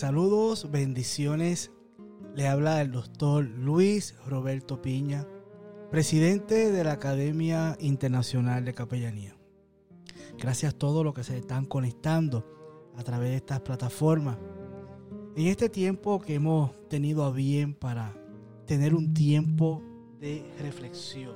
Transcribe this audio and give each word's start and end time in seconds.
Saludos, 0.00 0.70
bendiciones. 0.70 1.72
Le 2.34 2.48
habla 2.48 2.80
el 2.80 2.90
doctor 2.90 3.44
Luis 3.44 4.14
Roberto 4.26 4.80
Piña, 4.80 5.26
presidente 5.90 6.72
de 6.72 6.84
la 6.84 6.92
Academia 6.92 7.76
Internacional 7.80 8.64
de 8.64 8.72
Capellanía. 8.72 9.36
Gracias 10.38 10.72
a 10.72 10.78
todos 10.78 11.04
los 11.04 11.12
que 11.12 11.22
se 11.22 11.36
están 11.36 11.66
conectando 11.66 12.46
a 12.96 13.04
través 13.04 13.28
de 13.28 13.36
estas 13.36 13.60
plataformas. 13.60 14.38
En 15.36 15.48
este 15.48 15.68
tiempo 15.68 16.18
que 16.18 16.36
hemos 16.36 16.70
tenido 16.88 17.22
a 17.22 17.30
bien 17.30 17.74
para 17.74 18.16
tener 18.64 18.94
un 18.94 19.12
tiempo 19.12 19.82
de 20.18 20.50
reflexión, 20.62 21.34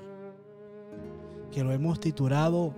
que 1.52 1.62
lo 1.62 1.70
hemos 1.70 2.00
titulado 2.00 2.74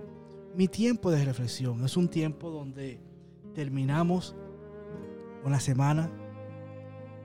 Mi 0.53 0.67
tiempo 0.67 1.11
de 1.11 1.23
reflexión. 1.23 1.85
Es 1.85 1.95
un 1.95 2.09
tiempo 2.09 2.49
donde 2.49 2.99
terminamos 3.55 4.35
una 5.47 5.59
semana, 5.61 6.11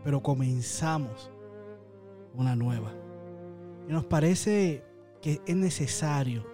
pero 0.05 0.23
comenzamos 0.23 1.31
una 2.35 2.55
nueva. 2.55 2.93
Y 3.89 3.93
nos 3.93 4.05
parece 4.05 4.85
que 5.21 5.41
es 5.45 5.57
necesario 5.57 6.47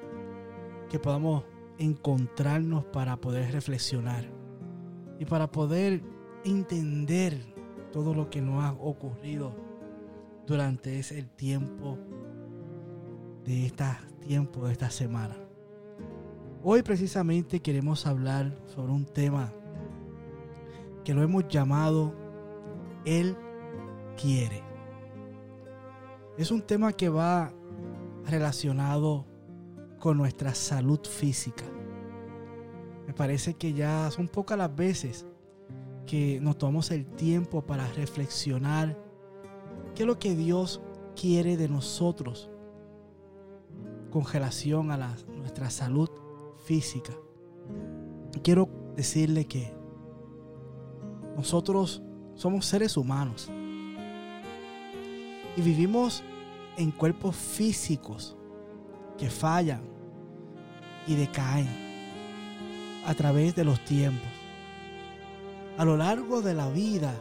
que 0.88 0.98
podamos 0.98 1.44
encontrarnos 1.78 2.84
para 2.86 3.18
poder 3.18 3.52
reflexionar 3.52 4.24
y 5.18 5.26
para 5.26 5.50
poder 5.50 6.02
entender 6.44 7.38
todo 7.92 8.14
lo 8.14 8.30
que 8.30 8.40
nos 8.40 8.64
ha 8.64 8.72
ocurrido 8.72 9.54
durante 10.46 10.98
ese 10.98 11.22
tiempo 11.22 11.98
de 13.44 13.66
este 13.66 13.84
tiempo 14.26 14.66
de 14.66 14.72
esta 14.72 14.90
semana. 14.90 15.36
Hoy 16.62 16.82
precisamente 16.82 17.60
queremos 17.60 18.06
hablar 18.06 18.56
sobre 18.66 18.92
un 18.92 19.04
tema 19.04 19.52
que 21.08 21.14
lo 21.14 21.22
hemos 21.22 21.48
llamado 21.48 22.12
Él 23.06 23.34
quiere. 24.20 24.62
Es 26.36 26.50
un 26.50 26.60
tema 26.60 26.92
que 26.92 27.08
va 27.08 27.50
relacionado 28.26 29.24
con 29.98 30.18
nuestra 30.18 30.54
salud 30.54 31.00
física. 31.06 31.64
Me 33.06 33.14
parece 33.14 33.54
que 33.54 33.72
ya 33.72 34.10
son 34.10 34.28
pocas 34.28 34.58
las 34.58 34.76
veces 34.76 35.24
que 36.04 36.40
nos 36.42 36.58
tomamos 36.58 36.90
el 36.90 37.06
tiempo 37.06 37.62
para 37.62 37.88
reflexionar 37.92 38.94
qué 39.94 40.02
es 40.02 40.06
lo 40.06 40.18
que 40.18 40.36
Dios 40.36 40.82
quiere 41.18 41.56
de 41.56 41.70
nosotros 41.70 42.50
con 44.10 44.26
relación 44.26 44.90
a 44.90 45.16
nuestra 45.38 45.70
salud 45.70 46.10
física. 46.66 47.14
Quiero 48.42 48.68
decirle 48.94 49.46
que 49.46 49.77
nosotros 51.38 52.02
somos 52.34 52.66
seres 52.66 52.96
humanos 52.96 53.48
y 55.56 55.62
vivimos 55.62 56.24
en 56.76 56.90
cuerpos 56.90 57.36
físicos 57.36 58.36
que 59.16 59.30
fallan 59.30 59.82
y 61.06 61.14
decaen 61.14 61.68
a 63.06 63.14
través 63.14 63.54
de 63.54 63.64
los 63.64 63.78
tiempos. 63.84 64.28
A 65.76 65.84
lo 65.84 65.96
largo 65.96 66.42
de 66.42 66.54
la 66.54 66.68
vida 66.70 67.14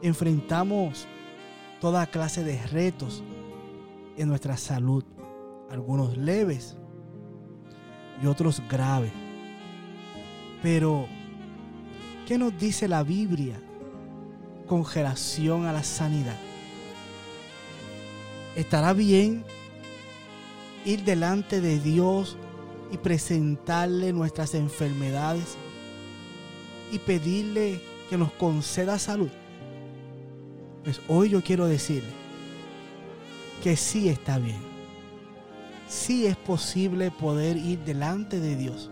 enfrentamos 0.00 1.06
toda 1.82 2.06
clase 2.06 2.44
de 2.44 2.66
retos 2.68 3.22
en 4.16 4.26
nuestra 4.26 4.56
salud, 4.56 5.04
algunos 5.68 6.16
leves 6.16 6.78
y 8.22 8.26
otros 8.26 8.62
graves. 8.70 9.12
Pero 10.62 11.06
¿Qué 12.26 12.38
nos 12.38 12.58
dice 12.58 12.88
la 12.88 13.04
Biblia 13.04 13.54
con 14.66 14.84
relación 14.84 15.64
a 15.64 15.72
la 15.72 15.84
sanidad? 15.84 16.36
¿Estará 18.56 18.92
bien 18.94 19.44
ir 20.84 21.04
delante 21.04 21.60
de 21.60 21.78
Dios 21.78 22.36
y 22.90 22.96
presentarle 22.96 24.12
nuestras 24.12 24.54
enfermedades 24.54 25.56
y 26.90 26.98
pedirle 26.98 27.80
que 28.10 28.18
nos 28.18 28.32
conceda 28.32 28.98
salud? 28.98 29.30
Pues 30.82 31.00
hoy 31.06 31.28
yo 31.28 31.44
quiero 31.44 31.66
decirle 31.66 32.10
que 33.62 33.76
sí 33.76 34.08
está 34.08 34.38
bien. 34.38 34.58
Sí 35.88 36.26
es 36.26 36.36
posible 36.36 37.12
poder 37.12 37.56
ir 37.56 37.78
delante 37.84 38.40
de 38.40 38.56
Dios 38.56 38.90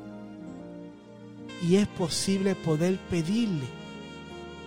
y 1.62 1.76
es 1.76 1.86
posible 1.86 2.54
poder 2.54 2.98
pedirle 3.10 3.66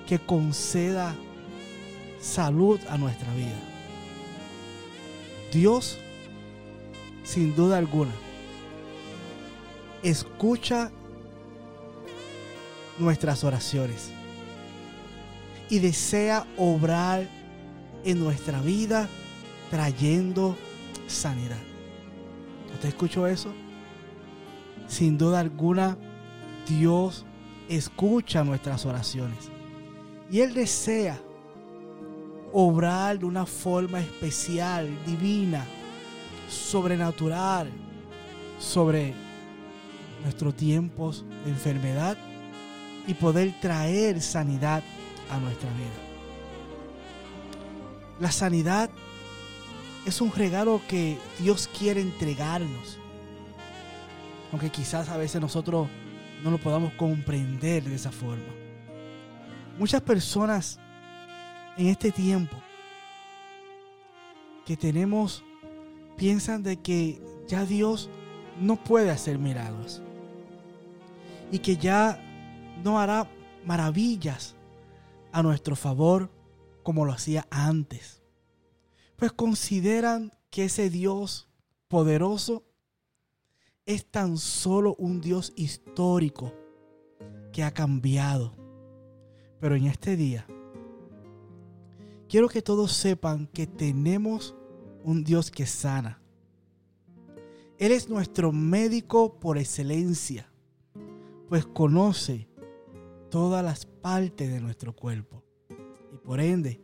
que 0.08 0.20
conceda 0.20 1.16
salud 2.20 2.80
a 2.90 2.98
nuestra 2.98 3.34
vida. 3.34 3.60
Dios, 5.52 5.98
sin 7.24 7.56
duda 7.56 7.78
alguna, 7.78 8.12
escucha 10.04 10.92
nuestras 13.00 13.44
oraciones 13.44 14.12
y 15.70 15.80
desea 15.80 16.46
obrar 16.58 17.28
en 18.04 18.20
nuestra 18.20 18.62
vida 18.62 19.08
trayendo 19.70 20.56
sanidad. 21.08 21.58
¿Usted 22.74 22.90
escuchó 22.90 23.28
eso? 23.28 23.52
Sin 24.88 25.18
duda 25.18 25.40
alguna, 25.40 25.98
Dios 26.68 27.26
escucha 27.70 28.44
nuestras 28.44 28.86
oraciones. 28.86 29.50
Y 30.30 30.42
Él 30.42 30.54
desea 30.54 31.20
obrar 32.52 33.20
de 33.20 33.26
una 33.26 33.46
forma 33.46 34.00
especial, 34.00 34.90
divina, 35.06 35.66
sobrenatural, 36.50 37.70
sobre 38.60 39.14
nuestros 40.24 40.56
tiempos 40.56 41.26
de 41.46 41.52
enfermedad 41.52 42.18
y 43.06 43.14
poder 43.14 43.54
traer 43.62 44.22
sanidad 44.22 44.84
a 45.30 45.40
nuestra 45.40 45.70
vida. 45.72 46.08
La 48.20 48.32
sanidad 48.32 48.90
es 50.06 50.22
un 50.22 50.32
regalo 50.32 50.82
que 50.88 51.18
Dios 51.40 51.70
quiere 51.78 52.02
entregarnos. 52.02 52.98
Aunque 54.52 54.70
quizás 54.70 55.10
a 55.10 55.18
veces 55.18 55.42
nosotros 55.42 55.88
no 56.44 56.52
lo 56.52 56.58
podamos 56.58 56.94
comprender 56.94 57.84
de 57.84 57.96
esa 57.96 58.12
forma. 58.12 58.54
Muchas 59.78 60.02
personas 60.02 60.80
en 61.78 61.88
este 61.88 62.12
tiempo 62.12 62.58
que 64.66 64.76
tenemos 64.76 65.44
piensan 66.18 66.64
de 66.64 66.78
que 66.78 67.22
ya 67.48 67.66
Dios 67.66 68.10
no 68.60 68.84
puede 68.84 69.12
hacer 69.12 69.38
milagros 69.38 70.02
y 71.52 71.60
que 71.60 71.78
ya 71.78 72.22
no 72.84 73.00
hará 73.00 73.30
maravillas 73.66 74.56
a 75.32 75.44
nuestro 75.44 75.76
favor 75.76 76.32
como 76.84 77.06
lo 77.06 77.14
hacía 77.14 77.48
antes. 77.50 78.24
Pues 79.16 79.32
consideran 79.32 80.32
que 80.50 80.66
ese 80.66 80.90
Dios 80.90 81.50
poderoso 81.88 82.67
es 83.88 84.06
tan 84.06 84.38
solo 84.38 84.96
un 85.00 85.22
Dios 85.22 85.54
histórico 85.56 86.54
que 87.54 87.64
ha 87.64 87.72
cambiado. 87.72 88.54
Pero 89.60 89.76
en 89.76 89.86
este 89.86 90.18
día, 90.18 90.46
quiero 92.28 92.50
que 92.50 92.62
todos 92.62 92.92
sepan 92.92 93.48
que 93.48 93.66
tenemos 93.66 94.56
un 95.04 95.24
Dios 95.24 95.50
que 95.50 95.66
sana. 95.66 96.22
Él 97.80 97.94
es 97.94 98.10
nuestro 98.10 98.52
médico 98.52 99.40
por 99.40 99.58
excelencia, 99.58 100.52
pues 101.48 101.66
conoce 101.66 102.50
todas 103.30 103.64
las 103.64 103.86
partes 103.86 104.52
de 104.52 104.60
nuestro 104.60 104.94
cuerpo. 104.94 105.44
Y 106.14 106.18
por 106.18 106.42
ende, 106.42 106.82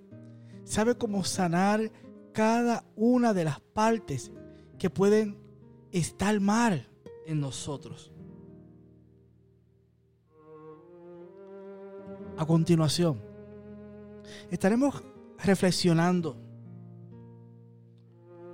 sabe 0.63 0.97
cómo 0.97 1.25
sanar 1.25 1.91
cada 2.31 2.85
una 2.95 3.33
de 3.33 3.43
las 3.43 3.59
partes 3.59 4.31
que 4.79 4.89
pueden 4.89 5.37
estar 5.91 6.39
mal 6.39 6.87
en 7.25 7.39
nosotros. 7.39 8.11
A 12.37 12.45
continuación, 12.45 13.21
estaremos 14.49 15.03
reflexionando 15.37 16.35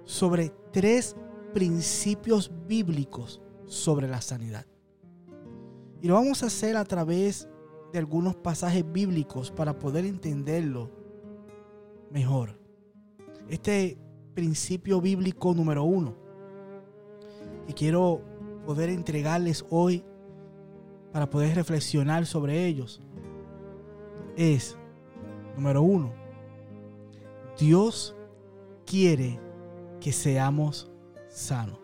sobre 0.04 0.51
tres 0.71 1.16
principios 1.54 2.51
bíblicos 2.68 3.42
sobre 3.66 4.07
la 4.07 4.21
sanidad. 4.21 4.66
Y 6.01 6.07
lo 6.07 6.16
vamos 6.16 6.44
a 6.44 6.48
hacer 6.48 6.77
a 6.77 6.86
través 6.86 7.48
de 7.92 8.00
algunos 8.00 8.36
pasajes 8.36 8.89
bíblicos 8.92 9.51
para 9.51 9.77
poder 9.77 10.06
entenderlo 10.06 10.89
mejor. 12.12 12.60
Este 13.50 13.98
principio 14.33 15.01
bíblico 15.01 15.54
número 15.54 15.83
uno. 15.83 16.16
Y 17.68 17.74
quiero 17.74 18.21
poder 18.65 18.89
entregarles 18.89 19.65
hoy 19.69 20.03
para 21.11 21.29
poder 21.29 21.56
reflexionar 21.56 22.25
sobre 22.25 22.65
ellos. 22.65 23.01
es, 24.35 24.77
número 25.56 25.81
uno, 25.81 26.13
Dios 27.57 28.15
quiere 28.85 29.39
que 30.00 30.11
seamos 30.11 30.89
sanos. 31.27 31.79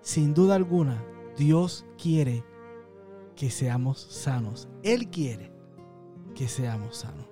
Sin 0.00 0.32
duda 0.32 0.54
alguna, 0.54 1.04
Dios 1.36 1.84
quiere 2.00 2.44
que 3.36 3.50
seamos 3.50 4.00
sanos. 4.00 4.68
Él 4.82 5.08
quiere 5.10 5.52
que 6.34 6.48
seamos 6.48 6.96
sanos. 6.98 7.26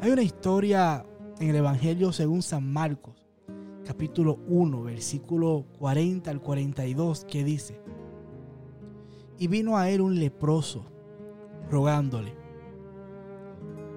Hay 0.00 0.10
una 0.10 0.22
historia 0.22 1.06
en 1.38 1.50
el 1.50 1.56
Evangelio 1.56 2.12
según 2.12 2.42
San 2.42 2.72
Marcos, 2.72 3.21
capítulo 3.92 4.38
1, 4.48 4.84
versículo 4.84 5.66
40 5.78 6.30
al 6.30 6.40
42, 6.40 7.26
que 7.26 7.44
dice, 7.44 7.78
y 9.38 9.48
vino 9.48 9.76
a 9.76 9.90
él 9.90 10.00
un 10.00 10.18
leproso, 10.18 10.86
rogándole, 11.70 12.34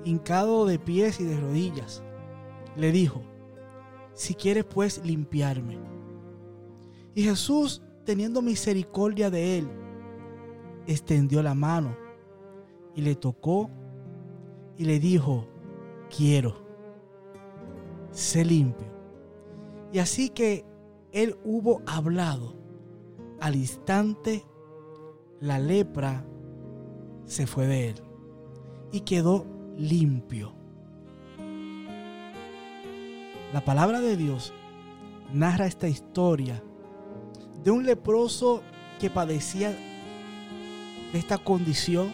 hincado 0.04 0.66
de 0.66 0.80
pies 0.80 1.22
y 1.22 1.24
de 1.24 1.40
rodillas, 1.40 2.04
le 2.76 2.92
dijo, 2.92 3.22
si 4.12 4.34
quieres 4.34 4.66
pues 4.66 5.02
limpiarme. 5.06 5.78
Y 7.14 7.24
Jesús, 7.24 7.82
teniendo 8.04 8.42
misericordia 8.42 9.30
de 9.30 9.60
él, 9.60 9.70
extendió 10.88 11.42
la 11.42 11.54
mano 11.54 11.96
y 12.94 13.02
le 13.02 13.16
tocó 13.16 13.70
y 14.78 14.84
le 14.84 15.00
dijo, 15.00 15.48
quiero, 16.14 16.58
sé 18.12 18.44
limpio. 18.44 18.95
Y 19.96 20.00
así 20.00 20.28
que 20.28 20.66
él 21.14 21.38
hubo 21.46 21.82
hablado, 21.88 22.54
al 23.40 23.56
instante 23.56 24.44
la 25.40 25.58
lepra 25.58 26.26
se 27.24 27.48
fue 27.48 27.66
de 27.66 27.90
él 27.92 27.96
y 28.92 29.00
quedó 29.00 29.46
limpio. 29.78 30.54
La 33.54 33.64
palabra 33.64 34.02
de 34.02 34.18
Dios 34.18 34.52
narra 35.34 35.66
esta 35.66 35.88
historia 35.88 36.62
de 37.64 37.72
un 37.72 37.86
leproso 37.86 38.64
que 39.00 39.10
padecía 39.10 39.70
de 41.14 41.18
esta 41.18 41.38
condición 41.38 42.12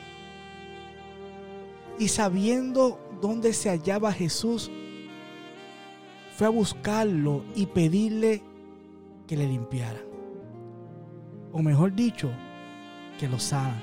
y 1.97 2.09
sabiendo 2.09 2.99
dónde 3.19 3.53
se 3.53 3.69
hallaba 3.69 4.13
Jesús, 4.13 4.69
fue 6.41 6.47
a 6.47 6.49
buscarlo 6.49 7.43
y 7.53 7.67
pedirle 7.67 8.41
que 9.27 9.37
le 9.37 9.45
limpiara. 9.45 10.01
O 11.51 11.61
mejor 11.61 11.93
dicho, 11.93 12.31
que 13.19 13.27
lo 13.29 13.37
sana 13.37 13.79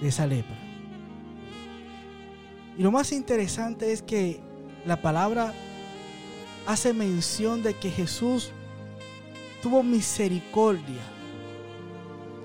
de 0.00 0.06
esa 0.06 0.24
lepra. 0.24 0.56
Y 2.78 2.82
lo 2.84 2.92
más 2.92 3.10
interesante 3.10 3.90
es 3.90 4.02
que 4.02 4.40
la 4.86 5.02
palabra 5.02 5.52
hace 6.64 6.92
mención 6.92 7.64
de 7.64 7.74
que 7.74 7.90
Jesús 7.90 8.52
tuvo 9.60 9.82
misericordia 9.82 11.02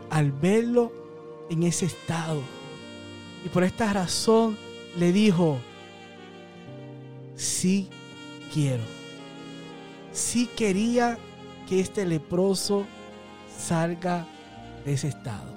al 0.10 0.32
verlo 0.32 0.92
en 1.52 1.62
ese 1.62 1.86
estado. 1.86 2.42
Y 3.46 3.50
por 3.50 3.64
esta 3.64 3.94
razón 3.94 4.58
le 4.98 5.12
dijo, 5.12 5.60
sí 7.36 7.90
quiero. 8.52 8.99
Sí 10.20 10.48
quería 10.48 11.18
que 11.68 11.80
este 11.80 12.06
leproso 12.06 12.86
salga 13.58 14.28
de 14.84 14.94
ese 14.94 15.08
estado. 15.08 15.50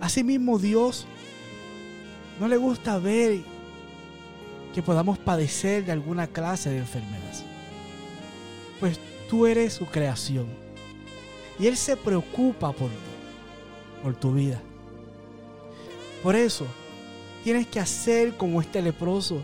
Asimismo 0.00 0.58
Dios 0.58 1.06
no 2.40 2.48
le 2.48 2.56
gusta 2.56 2.98
ver 2.98 3.40
que 4.74 4.82
podamos 4.82 5.18
padecer 5.18 5.84
de 5.84 5.92
alguna 5.92 6.26
clase 6.26 6.70
de 6.70 6.78
enfermedad. 6.78 7.34
Pues 8.80 8.98
tú 9.28 9.46
eres 9.46 9.74
su 9.74 9.84
creación. 9.84 10.46
Y 11.58 11.66
Él 11.66 11.76
se 11.76 11.94
preocupa 11.94 12.72
por 12.72 12.88
ti, 12.88 12.96
por 14.02 14.14
tu 14.14 14.32
vida. 14.32 14.62
Por 16.22 16.34
eso, 16.34 16.66
tienes 17.44 17.66
que 17.66 17.80
hacer 17.80 18.34
como 18.38 18.62
este 18.62 18.80
leproso 18.80 19.42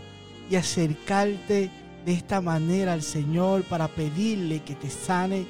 y 0.49 0.55
acercarte 0.55 1.69
de 2.05 2.13
esta 2.13 2.41
manera 2.41 2.93
al 2.93 3.01
Señor 3.01 3.63
para 3.63 3.87
pedirle 3.87 4.61
que 4.63 4.75
te 4.75 4.89
sane 4.89 5.45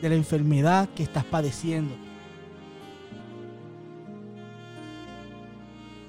de 0.00 0.08
la 0.08 0.14
enfermedad 0.14 0.88
que 0.90 1.02
estás 1.02 1.24
padeciendo. 1.24 1.94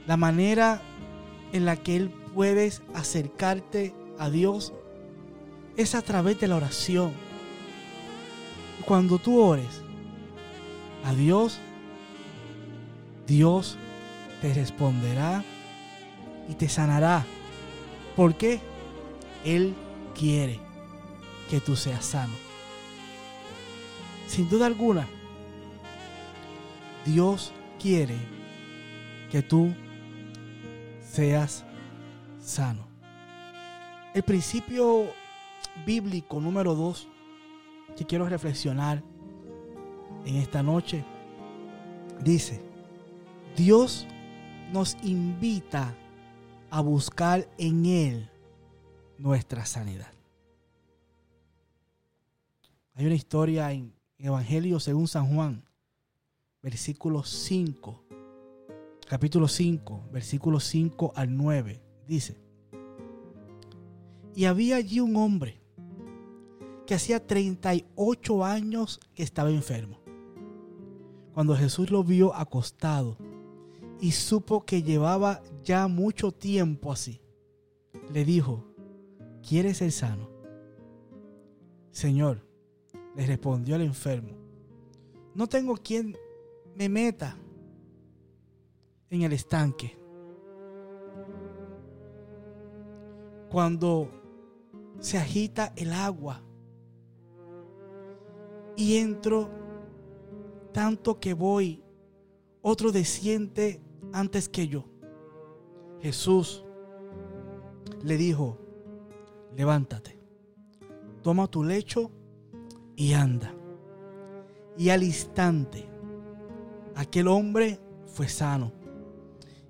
La 0.05 0.17
manera 0.17 0.81
en 1.53 1.65
la 1.65 1.75
que 1.75 1.95
Él 1.95 2.09
puedes 2.33 2.81
acercarte 2.93 3.93
a 4.17 4.29
Dios 4.29 4.73
es 5.77 5.95
a 5.95 6.01
través 6.01 6.39
de 6.39 6.47
la 6.47 6.57
oración. 6.57 7.13
Cuando 8.85 9.17
tú 9.17 9.39
ores 9.39 9.81
a 11.05 11.13
Dios, 11.13 11.59
Dios 13.27 13.77
te 14.41 14.53
responderá 14.53 15.43
y 16.49 16.55
te 16.55 16.67
sanará. 16.69 17.25
Porque 18.15 18.59
Él 19.43 19.75
quiere 20.17 20.59
que 21.49 21.59
tú 21.59 21.75
seas 21.75 22.05
sano. 22.05 22.33
Sin 24.27 24.49
duda 24.49 24.67
alguna, 24.67 25.07
Dios 27.05 27.51
quiere 27.79 28.15
que 29.31 29.41
tú 29.41 29.73
seas 31.01 31.63
sano. 32.39 32.87
El 34.13 34.23
principio 34.23 35.07
bíblico 35.85 36.39
número 36.39 36.75
dos 36.75 37.07
que 37.95 38.05
quiero 38.05 38.27
reflexionar 38.27 39.01
en 40.25 40.35
esta 40.35 40.61
noche 40.61 41.03
dice, 42.23 42.61
Dios 43.55 44.05
nos 44.71 44.97
invita 45.01 45.95
a 46.69 46.81
buscar 46.81 47.47
en 47.57 47.85
Él 47.85 48.29
nuestra 49.19 49.65
sanidad. 49.65 50.11
Hay 52.95 53.05
una 53.05 53.15
historia 53.15 53.71
en 53.71 53.93
Evangelio 54.17 54.79
según 54.79 55.07
San 55.07 55.33
Juan, 55.33 55.63
versículo 56.63 57.23
5, 57.23 58.03
capítulo 59.07 59.47
5, 59.47 60.09
versículo 60.11 60.59
5 60.59 61.13
al 61.15 61.35
9 61.35 61.81
dice, 62.07 62.37
y 64.35 64.45
había 64.45 64.77
allí 64.77 64.99
un 64.99 65.15
hombre 65.17 65.61
que 66.87 66.95
hacía 66.95 67.25
38 67.25 68.45
años 68.45 68.99
que 69.13 69.23
estaba 69.23 69.51
enfermo. 69.51 69.99
Cuando 71.33 71.55
Jesús 71.55 71.91
lo 71.91 72.03
vio 72.03 72.33
acostado 72.33 73.17
y 74.01 74.11
supo 74.11 74.65
que 74.65 74.81
llevaba 74.81 75.43
ya 75.63 75.87
mucho 75.87 76.31
tiempo 76.31 76.91
así, 76.91 77.21
le 78.11 78.25
dijo, 78.25 78.68
¿quieres 79.47 79.77
ser 79.77 79.91
sano? 79.91 80.29
Señor, 81.91 82.45
le 83.15 83.25
respondió 83.25 83.75
el 83.75 83.81
enfermo, 83.81 84.35
no 85.35 85.47
tengo 85.47 85.75
quien 85.75 86.17
me 86.75 86.87
meta 86.87 87.37
en 89.09 89.23
el 89.23 89.33
estanque 89.33 89.97
cuando 93.49 94.09
se 94.99 95.17
agita 95.17 95.73
el 95.75 95.91
agua 95.91 96.41
y 98.75 98.97
entro 98.97 99.49
tanto 100.71 101.19
que 101.19 101.33
voy, 101.33 101.83
otro 102.61 102.91
desciende 102.91 103.81
antes 104.13 104.47
que 104.47 104.67
yo. 104.67 104.85
Jesús 105.99 106.63
le 108.03 108.17
dijo, 108.17 108.57
levántate, 109.55 110.19
toma 111.21 111.47
tu 111.47 111.63
lecho 111.63 112.11
y 112.95 113.13
anda. 113.13 113.53
Y 114.77 114.89
al 114.89 115.03
instante, 115.03 115.85
aquel 116.95 117.27
hombre 117.27 117.79
fue 118.05 118.27
sano 118.27 118.71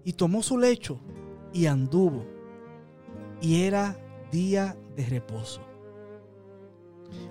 y 0.04 0.14
tomó 0.14 0.42
su 0.44 0.58
lecho 0.58 1.00
y 1.54 1.66
anduvo 1.66 2.26
y 3.42 3.64
era 3.64 3.98
día 4.32 4.78
de 4.96 5.06
reposo. 5.06 5.62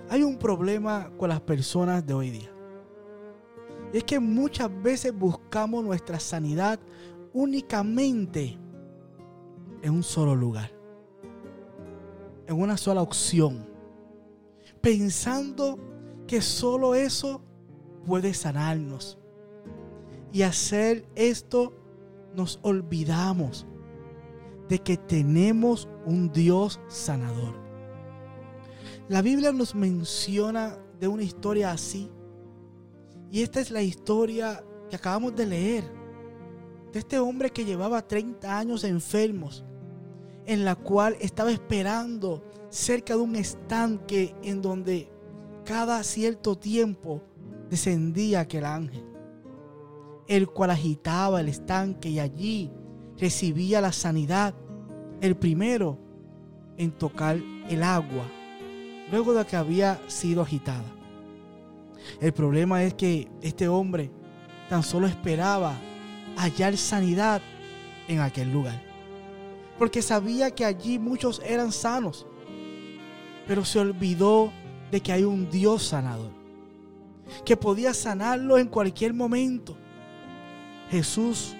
Hay 0.09 0.23
un 0.23 0.37
problema 0.37 1.11
con 1.17 1.29
las 1.29 1.41
personas 1.41 2.05
de 2.05 2.13
hoy 2.13 2.29
día. 2.31 2.51
Es 3.93 4.03
que 4.03 4.19
muchas 4.19 4.69
veces 4.81 5.13
buscamos 5.17 5.83
nuestra 5.83 6.19
sanidad 6.19 6.79
únicamente 7.33 8.57
en 9.81 9.93
un 9.93 10.03
solo 10.03 10.35
lugar, 10.35 10.71
en 12.49 12.59
una 12.59 12.77
sola 12.77 13.03
opción, 13.03 13.63
pensando 14.81 15.77
que 16.25 16.41
solo 16.41 16.95
eso 16.95 17.43
puede 18.05 18.33
sanarnos. 18.33 19.19
Y 20.31 20.41
hacer 20.41 21.05
esto 21.15 21.73
nos 22.35 22.59
olvidamos 22.63 23.67
de 24.67 24.79
que 24.79 24.97
tenemos 24.97 25.87
un 26.05 26.31
Dios 26.31 26.79
sanador. 26.87 27.53
La 29.07 29.21
Biblia 29.21 29.51
nos 29.51 29.75
menciona 29.75 30.75
de 30.99 31.07
una 31.07 31.23
historia 31.23 31.71
así. 31.71 32.09
Y 33.31 33.43
esta 33.43 33.59
es 33.59 33.69
la 33.69 33.83
historia 33.83 34.63
que 34.89 34.95
acabamos 34.95 35.35
de 35.35 35.45
leer. 35.45 35.83
De 36.91 36.97
este 36.97 37.19
hombre 37.19 37.51
que 37.51 37.65
llevaba 37.65 38.07
30 38.07 38.57
años 38.57 38.83
enfermos. 38.83 39.63
En 40.45 40.65
la 40.65 40.75
cual 40.75 41.15
estaba 41.19 41.51
esperando 41.51 42.43
cerca 42.69 43.15
de 43.15 43.21
un 43.21 43.35
estanque 43.35 44.35
en 44.43 44.61
donde 44.61 45.09
cada 45.65 46.03
cierto 46.03 46.57
tiempo 46.57 47.21
descendía 47.69 48.41
aquel 48.41 48.65
ángel. 48.65 49.05
El 50.27 50.47
cual 50.47 50.71
agitaba 50.71 51.41
el 51.41 51.49
estanque 51.49 52.09
y 52.09 52.19
allí 52.19 52.71
recibía 53.17 53.81
la 53.81 53.91
sanidad. 53.91 54.53
El 55.21 55.35
primero 55.35 55.99
en 56.77 56.91
tocar 56.91 57.37
el 57.69 57.83
agua 57.83 58.25
luego 59.11 59.33
de 59.33 59.45
que 59.45 59.55
había 59.55 59.99
sido 60.07 60.41
agitada. 60.41 60.85
El 62.21 62.33
problema 62.33 62.83
es 62.83 62.93
que 62.93 63.27
este 63.41 63.67
hombre 63.67 64.11
tan 64.69 64.83
solo 64.83 65.07
esperaba 65.07 65.75
hallar 66.37 66.77
sanidad 66.77 67.41
en 68.07 68.19
aquel 68.19 68.51
lugar. 68.51 68.88
Porque 69.79 70.01
sabía 70.01 70.51
que 70.51 70.65
allí 70.65 70.99
muchos 70.99 71.41
eran 71.43 71.71
sanos. 71.71 72.27
Pero 73.47 73.65
se 73.65 73.79
olvidó 73.79 74.51
de 74.91 75.01
que 75.01 75.13
hay 75.13 75.23
un 75.23 75.49
Dios 75.49 75.83
sanador. 75.83 76.31
Que 77.45 77.55
podía 77.55 77.93
sanarlo 77.93 78.57
en 78.57 78.67
cualquier 78.67 79.13
momento. 79.13 79.75
Jesús, 80.91 81.55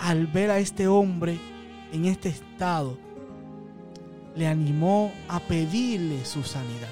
al 0.00 0.26
ver 0.26 0.50
a 0.50 0.58
este 0.58 0.88
hombre 0.88 1.38
en 1.92 2.06
este 2.06 2.30
estado, 2.30 2.98
le 4.34 4.46
animó 4.46 5.12
a 5.28 5.38
pedirle 5.40 6.24
su 6.24 6.42
sanidad. 6.42 6.88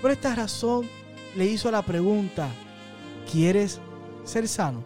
Por 0.00 0.10
esta 0.10 0.34
razón 0.34 0.88
le 1.36 1.46
hizo 1.46 1.70
la 1.70 1.82
pregunta, 1.82 2.48
¿quieres 3.30 3.80
ser 4.24 4.48
sano? 4.48 4.82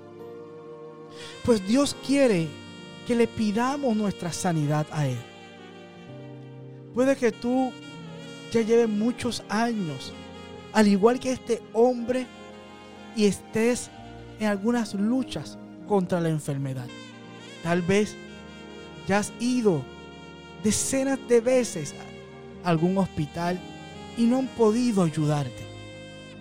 Pues 1.44 1.66
Dios 1.66 1.96
quiere 2.06 2.48
que 3.08 3.14
le 3.14 3.26
pidamos 3.26 3.96
nuestra 3.96 4.30
sanidad 4.30 4.86
a 4.92 5.06
Él. 5.06 5.16
Puede 6.92 7.16
que 7.16 7.32
tú 7.32 7.72
ya 8.52 8.60
lleves 8.60 8.86
muchos 8.86 9.42
años, 9.48 10.12
al 10.74 10.88
igual 10.88 11.18
que 11.18 11.32
este 11.32 11.62
hombre, 11.72 12.26
y 13.16 13.24
estés 13.24 13.90
en 14.38 14.48
algunas 14.48 14.92
luchas 14.92 15.56
contra 15.86 16.20
la 16.20 16.28
enfermedad. 16.28 16.86
Tal 17.62 17.80
vez 17.80 18.14
ya 19.06 19.20
has 19.20 19.32
ido 19.40 19.82
decenas 20.62 21.18
de 21.30 21.40
veces 21.40 21.94
a 22.62 22.68
algún 22.68 22.98
hospital 22.98 23.58
y 24.18 24.24
no 24.24 24.40
han 24.40 24.48
podido 24.48 25.02
ayudarte. 25.02 25.66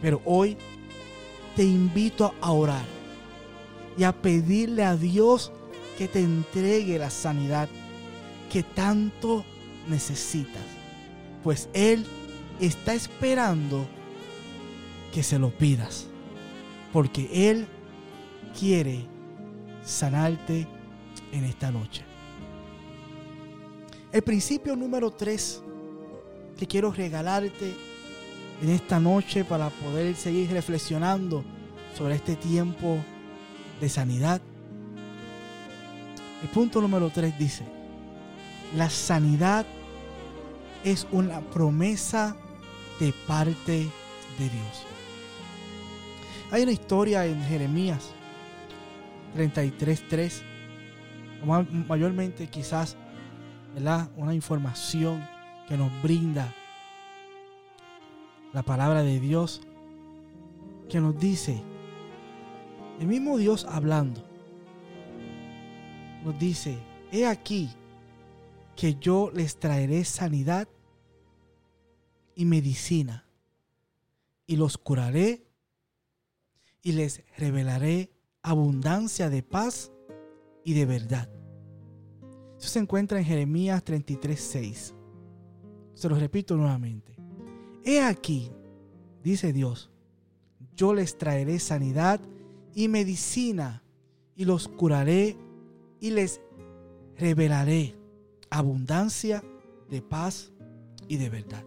Pero 0.01 0.21
hoy 0.25 0.57
te 1.55 1.63
invito 1.63 2.35
a 2.41 2.51
orar 2.51 2.85
y 3.97 4.03
a 4.03 4.11
pedirle 4.11 4.83
a 4.83 4.97
Dios 4.97 5.53
que 5.97 6.07
te 6.07 6.21
entregue 6.21 6.99
la 6.99 7.09
sanidad 7.09 7.67
que 8.51 8.63
tanto 8.63 9.43
necesitas. 9.87 10.63
Pues 11.43 11.69
Él 11.73 12.05
está 12.59 12.93
esperando 12.93 13.85
que 15.13 15.23
se 15.23 15.39
lo 15.39 15.49
pidas. 15.49 16.07
Porque 16.93 17.49
Él 17.49 17.67
quiere 18.57 19.05
sanarte 19.83 20.67
en 21.31 21.43
esta 21.43 21.71
noche. 21.71 22.03
El 24.11 24.21
principio 24.21 24.75
número 24.75 25.11
3 25.11 25.63
que 26.57 26.67
quiero 26.67 26.91
regalarte 26.91 27.75
en 28.61 28.69
esta 28.69 28.99
noche 28.99 29.43
para 29.43 29.69
poder 29.69 30.15
seguir 30.15 30.51
reflexionando 30.51 31.43
sobre 31.95 32.15
este 32.15 32.35
tiempo 32.35 32.97
de 33.79 33.89
sanidad. 33.89 34.41
El 36.41 36.49
punto 36.49 36.81
número 36.81 37.09
3 37.09 37.37
dice, 37.37 37.65
la 38.75 38.89
sanidad 38.89 39.65
es 40.83 41.07
una 41.11 41.41
promesa 41.41 42.35
de 42.99 43.13
parte 43.25 43.89
de 44.37 44.49
Dios. 44.49 44.85
Hay 46.51 46.63
una 46.63 46.71
historia 46.71 47.25
en 47.25 47.41
Jeremías 47.43 48.11
33.3, 49.35 50.41
mayormente 51.87 52.47
quizás 52.47 52.95
una 54.15 54.33
información 54.33 55.27
que 55.67 55.77
nos 55.77 55.91
brinda 56.01 56.53
la 58.53 58.63
palabra 58.63 59.03
de 59.03 59.19
Dios 59.19 59.61
que 60.89 60.99
nos 60.99 61.19
dice, 61.19 61.61
el 62.99 63.07
mismo 63.07 63.37
Dios 63.37 63.65
hablando, 63.69 64.26
nos 66.27 66.37
dice, 66.37 66.77
he 67.09 67.25
aquí 67.25 67.69
que 68.75 68.95
yo 68.95 69.31
les 69.33 69.57
traeré 69.57 70.03
sanidad 70.03 70.67
y 72.35 72.43
medicina 72.43 73.25
y 74.45 74.57
los 74.57 74.77
curaré 74.77 75.47
y 76.81 76.91
les 76.91 77.23
revelaré 77.37 78.11
abundancia 78.41 79.29
de 79.29 79.41
paz 79.41 79.93
y 80.65 80.73
de 80.73 80.85
verdad. 80.85 81.29
Eso 82.59 82.67
se 82.67 82.79
encuentra 82.79 83.19
en 83.19 83.25
Jeremías 83.25 83.81
33, 83.85 84.37
6. 84.37 84.95
Se 85.93 86.09
lo 86.09 86.15
repito 86.15 86.57
nuevamente. 86.57 87.15
He 87.85 88.01
aquí, 88.01 88.51
dice 89.23 89.53
Dios, 89.53 89.91
yo 90.75 90.93
les 90.93 91.17
traeré 91.17 91.57
sanidad 91.59 92.19
y 92.75 92.89
medicina 92.89 93.81
y 94.35 94.43
los 94.43 94.67
curaré 94.67 95.37
y 95.99 96.11
les 96.11 96.41
revelaré 97.17 97.95
abundancia 98.49 99.43
de 99.89 100.01
paz 100.01 100.51
y 101.07 101.17
de 101.17 101.29
verdad. 101.29 101.63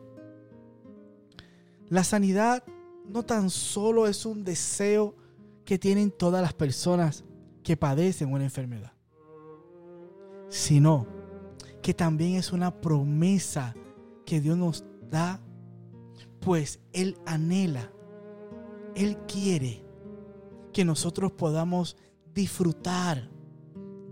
La 1.88 2.04
sanidad 2.04 2.64
no 3.08 3.24
tan 3.24 3.50
solo 3.50 4.06
es 4.06 4.24
un 4.24 4.44
deseo 4.44 5.16
que 5.64 5.78
tienen 5.78 6.10
todas 6.10 6.42
las 6.42 6.52
personas 6.52 7.24
que 7.62 7.76
padecen 7.76 8.32
una 8.32 8.44
enfermedad 8.44 8.92
sino 10.50 11.06
que 11.80 11.94
también 11.94 12.34
es 12.34 12.52
una 12.52 12.80
promesa 12.80 13.74
que 14.26 14.40
Dios 14.40 14.58
nos 14.58 14.84
da, 15.10 15.40
pues 16.40 16.80
Él 16.92 17.16
anhela, 17.24 17.90
Él 18.94 19.16
quiere 19.26 19.82
que 20.72 20.84
nosotros 20.84 21.32
podamos 21.32 21.96
disfrutar 22.34 23.30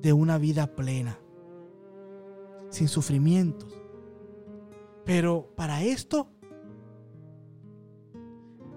de 0.03 0.13
una 0.13 0.39
vida 0.39 0.67
plena, 0.67 1.19
sin 2.71 2.89
sufrimientos. 2.89 3.81
Pero 5.05 5.53
para 5.57 5.83
esto 5.83 6.29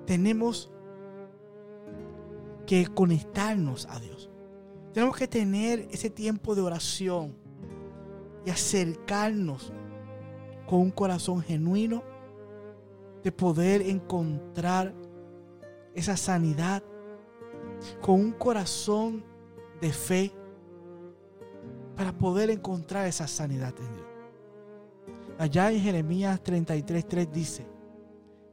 tenemos 0.05 0.71
que 2.65 2.87
conectarnos 2.87 3.85
a 3.87 3.99
Dios. 3.99 4.29
Tenemos 4.93 5.15
que 5.15 5.27
tener 5.27 5.87
ese 5.91 6.09
tiempo 6.09 6.55
de 6.55 6.61
oración 6.61 7.35
y 8.45 8.49
acercarnos 8.49 9.71
con 10.67 10.79
un 10.79 10.91
corazón 10.91 11.41
genuino 11.41 12.03
de 13.23 13.31
poder 13.31 13.81
encontrar 13.81 14.93
esa 15.93 16.17
sanidad 16.17 16.83
con 18.01 18.19
un 18.19 18.31
corazón 18.31 19.23
de 19.81 19.91
fe 19.91 20.31
para 22.01 22.17
poder 22.17 22.49
encontrar 22.49 23.05
esa 23.05 23.27
sanidad 23.27 23.75
en 23.77 23.95
Dios. 23.95 24.07
Allá 25.37 25.71
en 25.71 25.81
Jeremías 25.81 26.41
33:3 26.43 27.29
dice, 27.29 27.67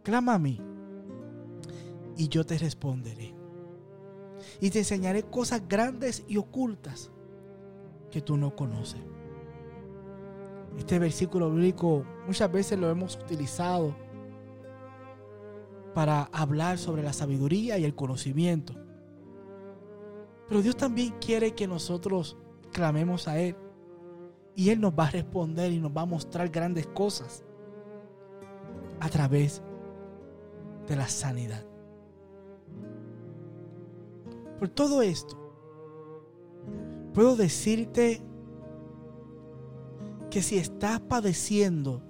clama 0.02 0.34
a 0.34 0.38
mí 0.38 0.60
y 2.14 2.28
yo 2.28 2.44
te 2.44 2.58
responderé. 2.58 3.34
Y 4.60 4.68
te 4.68 4.80
enseñaré 4.80 5.22
cosas 5.22 5.66
grandes 5.66 6.24
y 6.28 6.36
ocultas 6.36 7.10
que 8.10 8.20
tú 8.20 8.36
no 8.36 8.54
conoces. 8.54 9.00
Este 10.76 10.98
versículo 10.98 11.50
bíblico 11.50 12.04
muchas 12.26 12.52
veces 12.52 12.78
lo 12.78 12.90
hemos 12.90 13.16
utilizado 13.16 13.96
para 15.94 16.24
hablar 16.32 16.76
sobre 16.76 17.02
la 17.02 17.14
sabiduría 17.14 17.78
y 17.78 17.86
el 17.86 17.94
conocimiento. 17.94 18.74
Pero 20.48 20.60
Dios 20.60 20.76
también 20.76 21.14
quiere 21.18 21.54
que 21.54 21.66
nosotros 21.66 22.36
clamemos 22.72 23.28
a 23.28 23.38
Él. 23.38 23.56
Y 24.54 24.70
Él 24.70 24.80
nos 24.80 24.92
va 24.92 25.06
a 25.06 25.10
responder 25.10 25.72
y 25.72 25.78
nos 25.78 25.96
va 25.96 26.02
a 26.02 26.06
mostrar 26.06 26.48
grandes 26.48 26.86
cosas 26.88 27.44
a 29.00 29.08
través 29.08 29.62
de 30.88 30.96
la 30.96 31.06
sanidad. 31.06 31.64
Por 34.58 34.68
todo 34.68 35.02
esto, 35.02 35.36
puedo 37.14 37.36
decirte 37.36 38.20
que 40.30 40.42
si 40.42 40.58
estás 40.58 41.00
padeciendo 41.00 42.02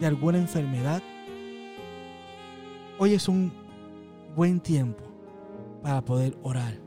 de 0.00 0.06
alguna 0.06 0.38
enfermedad, 0.38 1.02
hoy 2.98 3.14
es 3.14 3.28
un 3.28 3.52
buen 4.34 4.60
tiempo 4.60 5.04
para 5.82 6.04
poder 6.04 6.36
orar. 6.42 6.83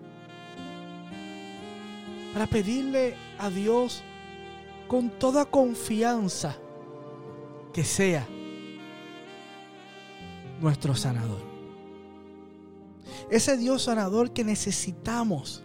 Para 2.38 2.52
pedirle 2.52 3.16
a 3.40 3.50
Dios 3.50 4.04
con 4.88 5.10
toda 5.10 5.46
confianza 5.46 6.56
que 7.74 7.84
sea 7.84 8.28
nuestro 10.62 10.94
sanador. 10.94 11.42
Ese 13.32 13.58
Dios 13.58 13.82
sanador 13.82 14.34
que 14.34 14.44
necesitamos 14.44 15.64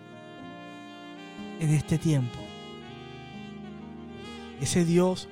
en 1.61 1.75
este 1.75 1.99
tiempo. 1.99 2.39
Ese 4.59 4.87
Dios 4.87 5.29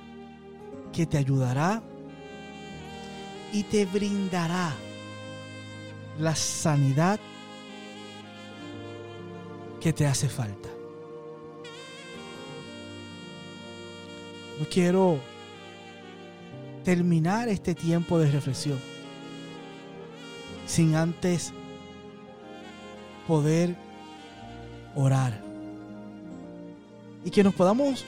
que 0.92 1.06
te 1.06 1.16
ayudará 1.16 1.82
y 3.50 3.62
te 3.62 3.86
brindará 3.86 4.74
la 6.18 6.36
sanidad 6.36 7.18
que 9.80 9.94
te 9.94 10.06
hace 10.06 10.28
falta. 10.28 10.68
No 14.60 14.66
quiero 14.66 15.18
terminar 16.84 17.48
este 17.48 17.74
tiempo 17.74 18.18
de 18.18 18.30
reflexión 18.30 18.78
sin 20.66 20.94
antes 20.94 21.52
poder 23.26 23.74
orar. 24.94 25.42
Y 27.24 27.30
que 27.30 27.42
nos 27.42 27.54
podamos 27.54 28.04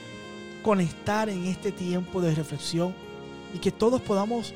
conectar 0.63 1.27
en 1.27 1.45
este 1.45 1.71
tiempo 1.71 2.21
de 2.21 2.35
reflexión 2.35 2.93
y 3.53 3.57
que 3.57 3.71
todos 3.71 3.99
podamos 4.01 4.53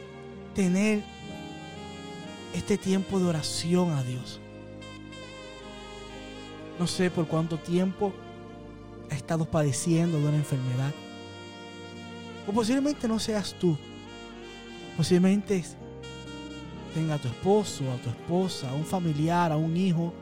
tener 0.53 1.03
este 2.53 2.77
tiempo 2.77 3.19
de 3.19 3.25
oración 3.25 3.91
a 3.91 4.03
Dios. 4.03 4.39
No 6.79 6.85
sé 6.85 7.09
por 7.09 7.27
cuánto 7.27 7.57
tiempo 7.57 8.13
ha 9.09 9.15
estado 9.15 9.45
padeciendo 9.45 10.19
de 10.19 10.27
una 10.27 10.37
enfermedad. 10.37 10.93
O 12.47 12.51
posiblemente 12.53 13.07
no 13.07 13.19
seas 13.19 13.53
tú. 13.53 13.77
Posiblemente 14.95 15.63
tenga 16.93 17.15
a 17.15 17.17
tu 17.17 17.27
esposo, 17.27 17.83
a 17.91 17.97
tu 17.97 18.09
esposa, 18.09 18.69
a 18.69 18.73
un 18.73 18.85
familiar, 18.85 19.51
a 19.51 19.57
un 19.57 19.75
hijo, 19.75 20.13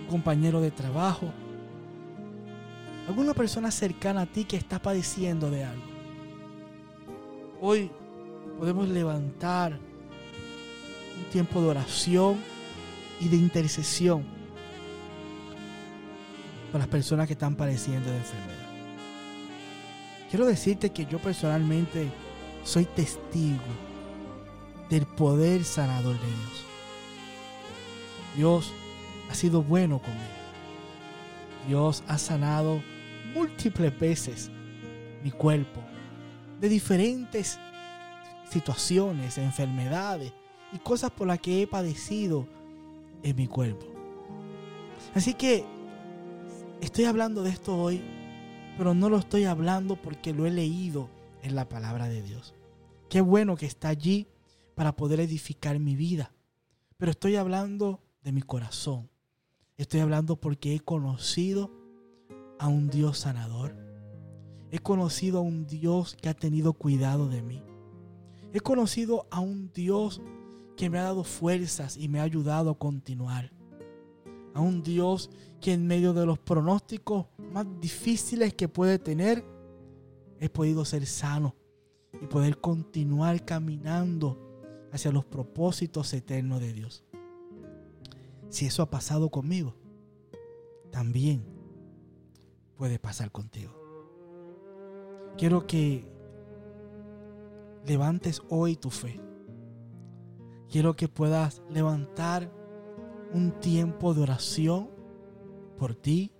un 0.00 0.06
compañero 0.08 0.60
de 0.60 0.70
trabajo, 0.70 1.30
alguna 3.06 3.34
persona 3.34 3.70
cercana 3.70 4.22
a 4.22 4.26
ti 4.26 4.44
que 4.44 4.56
está 4.56 4.80
padeciendo 4.80 5.50
de 5.50 5.64
algo. 5.64 5.84
Hoy 7.60 7.90
podemos 8.58 8.88
levantar 8.88 9.72
un 9.72 11.30
tiempo 11.30 11.60
de 11.60 11.68
oración 11.68 12.38
y 13.20 13.28
de 13.28 13.36
intercesión 13.36 14.24
para 16.72 16.80
las 16.80 16.88
personas 16.88 17.26
que 17.26 17.34
están 17.34 17.54
padeciendo 17.54 18.10
de 18.10 18.16
enfermedad. 18.16 18.73
Quiero 20.34 20.46
decirte 20.46 20.90
que 20.90 21.06
yo 21.06 21.20
personalmente 21.20 22.10
soy 22.64 22.86
testigo 22.86 23.62
del 24.90 25.06
poder 25.06 25.62
sanador 25.62 26.16
de 26.18 26.26
Dios. 26.26 26.64
Dios 28.34 28.72
ha 29.30 29.34
sido 29.36 29.62
bueno 29.62 30.00
conmigo. 30.00 30.24
Dios 31.68 32.02
ha 32.08 32.18
sanado 32.18 32.82
múltiples 33.32 33.96
veces 33.96 34.50
mi 35.22 35.30
cuerpo 35.30 35.80
de 36.60 36.68
diferentes 36.68 37.60
situaciones, 38.50 39.38
enfermedades 39.38 40.32
y 40.72 40.78
cosas 40.78 41.12
por 41.12 41.28
las 41.28 41.38
que 41.38 41.62
he 41.62 41.68
padecido 41.68 42.44
en 43.22 43.36
mi 43.36 43.46
cuerpo. 43.46 43.86
Así 45.14 45.34
que 45.34 45.64
estoy 46.80 47.04
hablando 47.04 47.44
de 47.44 47.50
esto 47.50 47.80
hoy, 47.80 48.02
pero 48.76 48.94
no 48.94 49.08
lo 49.08 49.18
estoy 49.18 49.44
hablando 49.44 49.96
porque 49.96 50.32
lo 50.32 50.46
he 50.46 50.50
leído 50.50 51.08
en 51.42 51.54
la 51.54 51.68
palabra 51.68 52.08
de 52.08 52.22
Dios. 52.22 52.54
Qué 53.08 53.20
bueno 53.20 53.56
que 53.56 53.66
está 53.66 53.88
allí 53.88 54.26
para 54.74 54.96
poder 54.96 55.20
edificar 55.20 55.78
mi 55.78 55.94
vida. 55.94 56.32
Pero 56.96 57.10
estoy 57.10 57.36
hablando 57.36 58.00
de 58.22 58.32
mi 58.32 58.42
corazón. 58.42 59.10
Estoy 59.76 60.00
hablando 60.00 60.36
porque 60.36 60.74
he 60.74 60.80
conocido 60.80 61.70
a 62.58 62.68
un 62.68 62.88
Dios 62.88 63.18
sanador. 63.18 63.76
He 64.70 64.78
conocido 64.78 65.38
a 65.38 65.42
un 65.42 65.66
Dios 65.66 66.16
que 66.20 66.28
ha 66.28 66.34
tenido 66.34 66.72
cuidado 66.72 67.28
de 67.28 67.42
mí. 67.42 67.62
He 68.52 68.60
conocido 68.60 69.26
a 69.30 69.40
un 69.40 69.72
Dios 69.72 70.20
que 70.76 70.90
me 70.90 70.98
ha 70.98 71.04
dado 71.04 71.24
fuerzas 71.24 71.96
y 71.96 72.08
me 72.08 72.20
ha 72.20 72.24
ayudado 72.24 72.70
a 72.70 72.78
continuar. 72.78 73.52
A 74.54 74.60
un 74.60 74.82
Dios 74.82 75.30
que 75.60 75.72
en 75.72 75.86
medio 75.86 76.12
de 76.12 76.26
los 76.26 76.38
pronósticos 76.38 77.26
más 77.52 77.66
difíciles 77.80 78.54
que 78.54 78.68
puede 78.68 78.98
tener, 78.98 79.44
he 80.38 80.48
podido 80.48 80.84
ser 80.84 81.06
sano 81.06 81.54
y 82.20 82.26
poder 82.26 82.60
continuar 82.60 83.44
caminando 83.44 84.38
hacia 84.92 85.10
los 85.10 85.24
propósitos 85.24 86.12
eternos 86.14 86.60
de 86.60 86.72
Dios. 86.72 87.04
Si 88.48 88.66
eso 88.66 88.82
ha 88.82 88.90
pasado 88.90 89.30
conmigo, 89.30 89.74
también 90.90 91.44
puede 92.76 93.00
pasar 93.00 93.32
contigo. 93.32 93.72
Quiero 95.36 95.66
que 95.66 96.06
levantes 97.84 98.42
hoy 98.48 98.76
tu 98.76 98.90
fe. 98.90 99.20
Quiero 100.70 100.94
que 100.94 101.08
puedas 101.08 101.62
levantar 101.70 102.50
un 103.34 103.50
tiempo 103.58 104.14
de 104.14 104.22
oración 104.22 104.88
por 105.76 105.94
ti, 105.94 106.32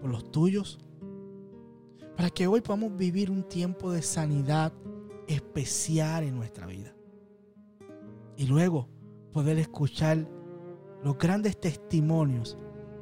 por 0.00 0.10
los 0.10 0.30
tuyos, 0.30 0.78
para 2.16 2.30
que 2.30 2.46
hoy 2.46 2.60
podamos 2.60 2.96
vivir 2.96 3.30
un 3.30 3.42
tiempo 3.42 3.90
de 3.90 4.00
sanidad 4.00 4.72
especial 5.26 6.22
en 6.22 6.36
nuestra 6.36 6.66
vida. 6.66 6.94
Y 8.36 8.46
luego 8.46 8.88
poder 9.32 9.58
escuchar 9.58 10.28
los 11.02 11.18
grandes 11.18 11.58
testimonios 11.60 12.56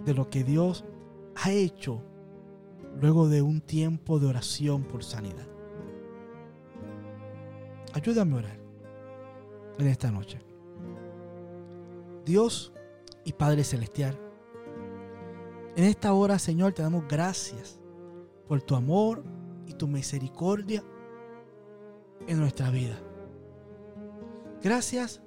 de 0.05 0.15
lo 0.15 0.31
que 0.31 0.43
Dios 0.43 0.85
ha 1.37 1.53
hecho 1.53 2.03
luego 3.01 3.29
de 3.29 3.43
un 3.43 3.61
tiempo 3.61 4.19
de 4.19 4.27
oración 4.27 4.85
por 4.85 5.05
sanidad. 5.05 5.47
Ayúdame 7.93 8.35
a 8.35 8.39
orar 8.39 8.59
en 9.79 9.87
esta 9.87 10.11
noche. 10.11 10.41
Dios 12.25 12.73
y 13.25 13.33
Padre 13.33 13.65
Celestial, 13.65 14.19
en 15.75 15.85
esta 15.85 16.13
hora, 16.13 16.39
Señor, 16.39 16.73
te 16.75 16.83
damos 16.83 17.05
gracias 17.09 17.81
por 18.47 18.61
tu 18.61 18.75
amor 18.75 19.25
y 19.67 19.73
tu 19.73 19.89
misericordia 19.89 20.85
en 22.27 22.39
nuestra 22.39 22.71
vida. 22.71 22.99
Gracias 24.63 25.23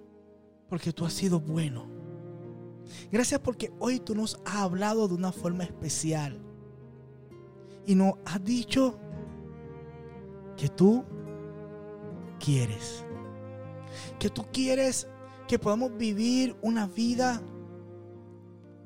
porque 0.69 0.93
tú 0.93 1.05
has 1.05 1.13
sido 1.13 1.39
bueno. 1.39 1.87
Gracias 3.11 3.39
porque 3.39 3.73
hoy 3.79 3.99
tú 3.99 4.13
nos 4.13 4.39
has 4.45 4.57
hablado 4.57 5.07
de 5.07 5.15
una 5.15 5.31
forma 5.31 5.63
especial 5.63 6.39
y 7.85 7.95
nos 7.95 8.13
has 8.25 8.43
dicho 8.43 8.99
que 10.55 10.69
tú 10.69 11.03
quieres. 12.39 13.03
Que 14.19 14.29
tú 14.29 14.45
quieres 14.51 15.07
que 15.47 15.59
podamos 15.59 15.97
vivir 15.97 16.55
una 16.61 16.87
vida 16.87 17.41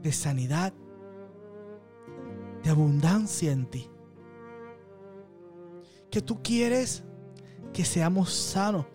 de 0.01 0.11
sanidad, 0.11 0.73
de 2.63 2.69
abundancia 2.69 3.51
en 3.51 3.65
ti. 3.65 3.89
Que 6.09 6.21
tú 6.21 6.41
quieres 6.41 7.03
que 7.73 7.85
seamos 7.85 8.33
sanos. 8.33 8.85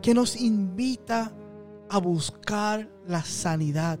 Que 0.00 0.14
nos 0.14 0.40
invita 0.40 1.32
a 1.88 1.98
buscar 1.98 2.88
la 3.06 3.22
sanidad 3.22 3.98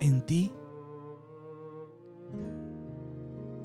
en 0.00 0.24
ti 0.24 0.52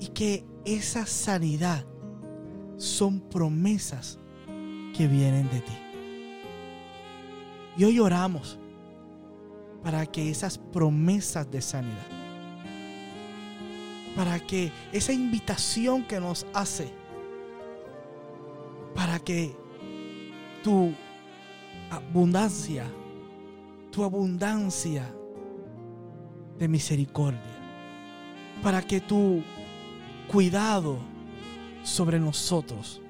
y 0.00 0.08
que 0.08 0.44
esa 0.64 1.06
sanidad 1.06 1.84
son 2.76 3.20
promesas 3.20 4.18
que 4.96 5.06
vienen 5.06 5.48
de 5.50 5.60
ti. 5.60 5.72
Y 7.76 7.84
hoy 7.84 8.00
oramos 8.00 8.58
para 9.82 10.06
que 10.06 10.30
esas 10.30 10.58
promesas 10.58 11.50
de 11.50 11.60
sanidad, 11.60 12.06
para 14.16 14.40
que 14.40 14.72
esa 14.92 15.12
invitación 15.12 16.04
que 16.04 16.20
nos 16.20 16.46
hace, 16.52 16.92
para 18.94 19.18
que 19.18 19.54
tu 20.62 20.92
abundancia, 21.90 22.86
tu 23.90 24.04
abundancia 24.04 25.14
de 26.58 26.68
misericordia, 26.68 27.40
para 28.62 28.82
que 28.82 29.00
tu 29.00 29.42
cuidado 30.26 30.98
sobre 31.82 32.18
nosotros 32.18 33.00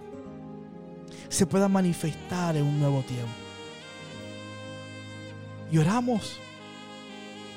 se 1.28 1.46
pueda 1.46 1.68
manifestar 1.68 2.56
en 2.56 2.64
un 2.64 2.78
nuevo 2.78 3.02
tiempo. 3.02 3.32
Y 5.70 5.78
oramos 5.78 6.38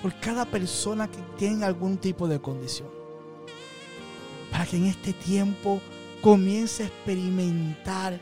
por 0.01 0.13
cada 0.19 0.45
persona 0.45 1.09
que 1.09 1.19
tiene 1.37 1.65
algún 1.65 1.97
tipo 1.97 2.27
de 2.27 2.41
condición. 2.41 2.89
Para 4.51 4.65
que 4.65 4.77
en 4.77 4.85
este 4.85 5.13
tiempo 5.13 5.81
comience 6.21 6.83
a 6.83 6.87
experimentar 6.87 8.19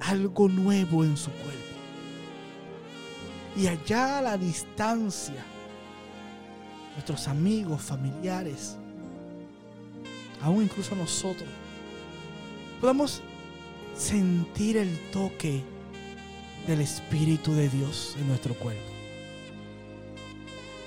algo 0.00 0.48
nuevo 0.48 1.04
en 1.04 1.16
su 1.16 1.30
cuerpo. 1.30 1.60
Y 3.56 3.66
allá 3.66 4.18
a 4.18 4.22
la 4.22 4.36
distancia, 4.36 5.44
nuestros 6.94 7.28
amigos, 7.28 7.82
familiares, 7.82 8.76
aún 10.40 10.64
incluso 10.64 10.94
nosotros, 10.94 11.48
podamos 12.80 13.22
sentir 13.96 14.76
el 14.76 14.98
toque 15.10 15.62
del 16.66 16.80
Espíritu 16.80 17.52
de 17.52 17.68
Dios 17.68 18.16
en 18.18 18.28
nuestro 18.28 18.54
cuerpo. 18.54 18.99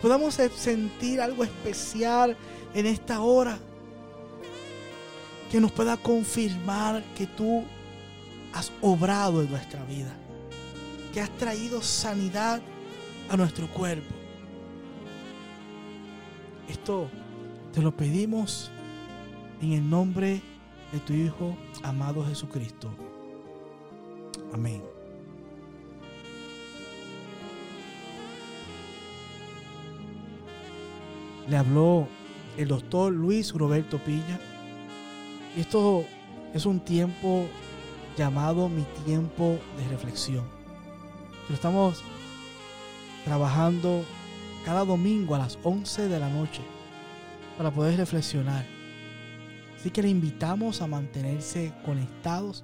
Podamos 0.04 0.34
sentir 0.34 1.22
algo 1.22 1.46
especial 1.46 2.36
en 2.74 2.86
esta 2.86 3.22
hora 3.22 3.58
que 5.50 5.62
nos 5.62 5.72
pueda 5.72 5.96
confirmar 5.96 7.02
que 7.16 7.26
tú 7.26 7.64
has 8.52 8.70
obrado 8.82 9.42
en 9.42 9.50
nuestra 9.50 9.82
vida, 9.86 10.14
que 11.14 11.22
has 11.22 11.30
traído 11.38 11.82
sanidad 11.82 12.62
a 13.30 13.38
nuestro 13.38 13.66
cuerpo. 13.68 14.14
Esto 16.68 17.08
te 17.72 17.82
lo 17.82 17.96
pedimos 17.96 18.72
en 19.62 19.72
el 19.72 19.90
nombre 19.90 20.42
de 20.92 21.00
tu 21.00 21.14
Hijo 21.14 21.56
amado 21.82 22.26
Jesucristo. 22.26 22.90
Amén. 24.52 24.84
Le 31.48 31.58
habló 31.58 32.08
el 32.58 32.68
doctor 32.68 33.12
Luis 33.12 33.54
Roberto 33.54 33.98
Piña. 34.00 34.40
Y 35.56 35.62
esto 35.62 36.06
es 36.54 36.66
un 36.66 36.80
tiempo 36.80 37.46
llamado 38.18 38.70
mi 38.70 38.84
tiempo 39.06 39.60
de 39.78 39.88
reflexión. 39.90 40.46
Lo 41.50 41.56
estamos 41.56 42.02
trabajando 43.26 44.04
cada 44.66 44.86
domingo 44.86 45.36
a 45.36 45.40
las 45.40 45.58
11 45.64 46.08
de 46.08 46.20
la 46.20 46.30
noche 46.30 46.62
para 47.58 47.72
poder 47.72 47.98
reflexionar. 47.98 48.66
Así 49.76 49.90
que 49.90 50.02
le 50.02 50.10
invitamos 50.10 50.82
a 50.82 50.88
mantenerse 50.88 51.74
conectados 51.86 52.64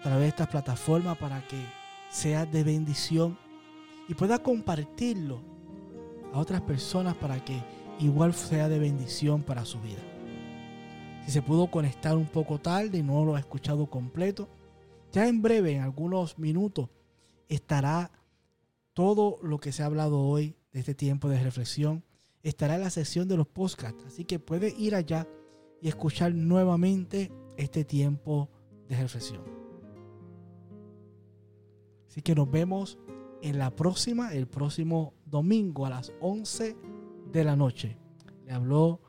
a 0.00 0.02
través 0.02 0.20
de 0.20 0.28
esta 0.28 0.48
plataforma 0.48 1.14
para 1.14 1.46
que 1.46 1.56
sea 2.10 2.44
de 2.44 2.64
bendición 2.64 3.38
y 4.08 4.14
pueda 4.14 4.38
compartirlo 4.38 5.40
a 6.32 6.38
otras 6.38 6.60
personas 6.62 7.14
para 7.16 7.44
que 7.44 7.62
igual 7.98 8.34
sea 8.34 8.68
de 8.68 8.78
bendición 8.78 9.42
para 9.42 9.64
su 9.64 9.80
vida. 9.80 10.00
Si 11.24 11.32
se 11.32 11.42
pudo 11.42 11.70
conectar 11.70 12.16
un 12.16 12.26
poco 12.26 12.58
tarde 12.58 12.98
y 12.98 13.02
no 13.02 13.24
lo 13.24 13.36
ha 13.36 13.40
escuchado 13.40 13.86
completo, 13.86 14.48
ya 15.12 15.28
en 15.28 15.42
breve, 15.42 15.72
en 15.72 15.82
algunos 15.82 16.38
minutos, 16.38 16.88
estará 17.48 18.10
todo 18.94 19.38
lo 19.42 19.58
que 19.58 19.72
se 19.72 19.82
ha 19.82 19.86
hablado 19.86 20.20
hoy 20.20 20.56
de 20.72 20.80
este 20.80 20.94
tiempo 20.94 21.28
de 21.28 21.42
reflexión, 21.42 22.04
estará 22.42 22.76
en 22.76 22.82
la 22.82 22.90
sección 22.90 23.28
de 23.28 23.36
los 23.36 23.46
podcasts. 23.46 24.04
Así 24.06 24.24
que 24.24 24.38
puede 24.38 24.74
ir 24.78 24.94
allá 24.94 25.26
y 25.80 25.88
escuchar 25.88 26.34
nuevamente 26.34 27.32
este 27.56 27.84
tiempo 27.84 28.48
de 28.88 28.96
reflexión. 28.96 29.42
Así 32.08 32.22
que 32.22 32.34
nos 32.34 32.50
vemos 32.50 32.98
en 33.42 33.58
la 33.58 33.70
próxima, 33.70 34.34
el 34.34 34.46
próximo 34.46 35.14
domingo 35.30 35.86
a 35.86 35.90
las 35.90 36.12
11 36.20 36.76
de 37.32 37.44
la 37.44 37.56
noche. 37.56 37.96
Le 38.44 38.52
habló 38.52 39.00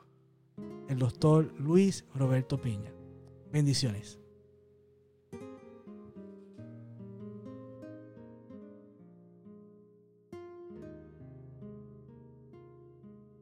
el 0.88 1.00
doctor 1.00 1.54
Luis 1.60 2.06
Roberto 2.14 2.62
Piña. 2.62 2.94
Bendiciones. 3.52 4.21